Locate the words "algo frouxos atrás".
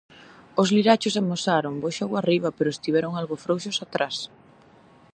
3.19-4.15